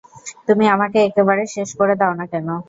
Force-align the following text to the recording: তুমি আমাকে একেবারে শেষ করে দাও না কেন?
তুমি 0.47 0.65
আমাকে 0.75 0.97
একেবারে 1.03 1.43
শেষ 1.55 1.69
করে 1.79 1.93
দাও 1.99 2.13
না 2.19 2.25
কেন? 2.31 2.47